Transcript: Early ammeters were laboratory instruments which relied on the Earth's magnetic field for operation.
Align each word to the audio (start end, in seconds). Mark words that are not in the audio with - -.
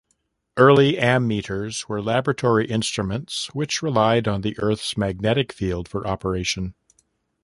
Early 0.57 0.93
ammeters 0.93 1.87
were 1.87 2.01
laboratory 2.01 2.65
instruments 2.65 3.53
which 3.53 3.83
relied 3.83 4.27
on 4.27 4.41
the 4.41 4.57
Earth's 4.57 4.97
magnetic 4.97 5.53
field 5.53 5.87
for 5.87 6.07
operation. 6.07 6.73